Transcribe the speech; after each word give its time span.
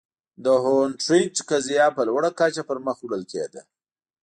د 0.45 0.45
هونټریج 0.63 1.35
قضیه 1.49 1.87
په 1.97 2.01
لوړه 2.09 2.29
کچه 2.39 2.63
پر 2.69 2.77
مخ 2.85 2.97
وړل 3.01 3.23
کېده. 3.31 3.61